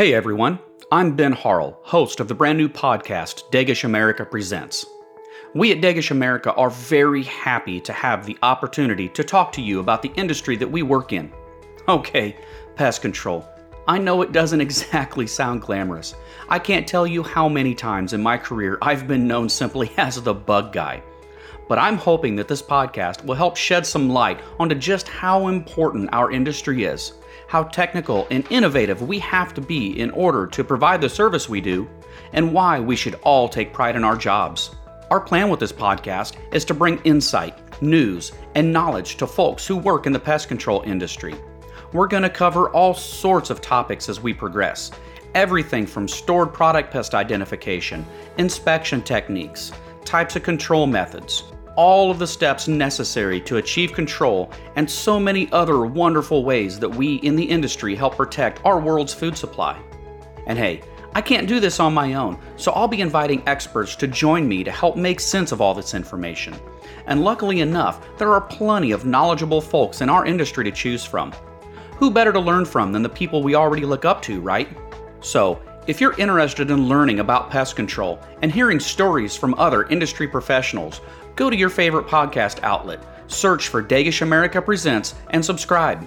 Hey 0.00 0.14
everyone, 0.14 0.58
I'm 0.90 1.14
Ben 1.14 1.34
Harrell, 1.34 1.76
host 1.82 2.20
of 2.20 2.28
the 2.28 2.34
brand 2.34 2.56
new 2.56 2.70
podcast 2.70 3.50
Degesch 3.50 3.84
America 3.84 4.24
Presents. 4.24 4.86
We 5.54 5.72
at 5.72 5.82
Degesch 5.82 6.10
America 6.10 6.54
are 6.54 6.70
very 6.70 7.24
happy 7.24 7.82
to 7.82 7.92
have 7.92 8.24
the 8.24 8.38
opportunity 8.42 9.10
to 9.10 9.22
talk 9.22 9.52
to 9.52 9.60
you 9.60 9.78
about 9.78 10.00
the 10.00 10.10
industry 10.16 10.56
that 10.56 10.72
we 10.72 10.80
work 10.80 11.12
in. 11.12 11.30
Okay, 11.86 12.34
pest 12.76 13.02
control. 13.02 13.46
I 13.86 13.98
know 13.98 14.22
it 14.22 14.32
doesn't 14.32 14.60
exactly 14.62 15.26
sound 15.26 15.60
glamorous. 15.60 16.14
I 16.48 16.58
can't 16.58 16.88
tell 16.88 17.06
you 17.06 17.22
how 17.22 17.46
many 17.46 17.74
times 17.74 18.14
in 18.14 18.22
my 18.22 18.38
career 18.38 18.78
I've 18.80 19.06
been 19.06 19.28
known 19.28 19.50
simply 19.50 19.92
as 19.98 20.22
the 20.22 20.32
bug 20.32 20.72
guy. 20.72 21.02
But 21.70 21.78
I'm 21.78 21.98
hoping 21.98 22.34
that 22.34 22.48
this 22.48 22.62
podcast 22.62 23.24
will 23.24 23.36
help 23.36 23.56
shed 23.56 23.86
some 23.86 24.10
light 24.10 24.40
onto 24.58 24.74
just 24.74 25.06
how 25.06 25.46
important 25.46 26.08
our 26.12 26.32
industry 26.32 26.82
is, 26.82 27.12
how 27.46 27.62
technical 27.62 28.26
and 28.32 28.44
innovative 28.50 29.02
we 29.02 29.20
have 29.20 29.54
to 29.54 29.60
be 29.60 30.00
in 30.00 30.10
order 30.10 30.48
to 30.48 30.64
provide 30.64 31.00
the 31.00 31.08
service 31.08 31.48
we 31.48 31.60
do, 31.60 31.88
and 32.32 32.52
why 32.52 32.80
we 32.80 32.96
should 32.96 33.20
all 33.22 33.48
take 33.48 33.72
pride 33.72 33.94
in 33.94 34.02
our 34.02 34.16
jobs. 34.16 34.74
Our 35.12 35.20
plan 35.20 35.48
with 35.48 35.60
this 35.60 35.70
podcast 35.70 36.34
is 36.52 36.64
to 36.64 36.74
bring 36.74 37.00
insight, 37.04 37.80
news, 37.80 38.32
and 38.56 38.72
knowledge 38.72 39.14
to 39.18 39.26
folks 39.28 39.64
who 39.64 39.76
work 39.76 40.06
in 40.06 40.12
the 40.12 40.18
pest 40.18 40.48
control 40.48 40.82
industry. 40.82 41.36
We're 41.92 42.08
going 42.08 42.24
to 42.24 42.30
cover 42.30 42.70
all 42.70 42.94
sorts 42.94 43.48
of 43.48 43.60
topics 43.60 44.08
as 44.08 44.20
we 44.20 44.34
progress 44.34 44.90
everything 45.36 45.86
from 45.86 46.08
stored 46.08 46.52
product 46.52 46.90
pest 46.90 47.14
identification, 47.14 48.04
inspection 48.38 49.00
techniques, 49.02 49.70
types 50.04 50.34
of 50.34 50.42
control 50.42 50.88
methods, 50.88 51.44
all 51.76 52.10
of 52.10 52.18
the 52.18 52.26
steps 52.26 52.68
necessary 52.68 53.40
to 53.42 53.56
achieve 53.56 53.92
control, 53.92 54.50
and 54.76 54.90
so 54.90 55.18
many 55.18 55.50
other 55.52 55.84
wonderful 55.84 56.44
ways 56.44 56.78
that 56.78 56.88
we 56.88 57.16
in 57.16 57.36
the 57.36 57.44
industry 57.44 57.94
help 57.94 58.16
protect 58.16 58.64
our 58.64 58.80
world's 58.80 59.14
food 59.14 59.36
supply. 59.36 59.80
And 60.46 60.58
hey, 60.58 60.82
I 61.14 61.20
can't 61.20 61.48
do 61.48 61.58
this 61.58 61.80
on 61.80 61.92
my 61.92 62.14
own, 62.14 62.38
so 62.56 62.70
I'll 62.72 62.86
be 62.86 63.00
inviting 63.00 63.42
experts 63.46 63.96
to 63.96 64.06
join 64.06 64.46
me 64.46 64.62
to 64.62 64.70
help 64.70 64.96
make 64.96 65.18
sense 65.18 65.50
of 65.50 65.60
all 65.60 65.74
this 65.74 65.94
information. 65.94 66.54
And 67.06 67.24
luckily 67.24 67.60
enough, 67.60 68.00
there 68.16 68.32
are 68.32 68.40
plenty 68.40 68.92
of 68.92 69.04
knowledgeable 69.04 69.60
folks 69.60 70.02
in 70.02 70.08
our 70.08 70.24
industry 70.24 70.64
to 70.64 70.70
choose 70.70 71.04
from. 71.04 71.32
Who 71.96 72.10
better 72.10 72.32
to 72.32 72.40
learn 72.40 72.64
from 72.64 72.92
than 72.92 73.02
the 73.02 73.08
people 73.08 73.42
we 73.42 73.56
already 73.56 73.84
look 73.84 74.04
up 74.04 74.22
to, 74.22 74.40
right? 74.40 74.68
So, 75.20 75.60
if 75.90 76.00
you're 76.00 76.18
interested 76.18 76.70
in 76.70 76.86
learning 76.86 77.18
about 77.18 77.50
pest 77.50 77.74
control 77.74 78.20
and 78.42 78.52
hearing 78.52 78.78
stories 78.78 79.34
from 79.34 79.54
other 79.54 79.88
industry 79.88 80.28
professionals, 80.28 81.00
go 81.34 81.50
to 81.50 81.56
your 81.56 81.68
favorite 81.68 82.06
podcast 82.06 82.62
outlet, 82.62 83.04
search 83.26 83.66
for 83.66 83.82
Degesch 83.82 84.22
America 84.22 84.62
Presents, 84.62 85.16
and 85.30 85.44
subscribe. 85.44 86.06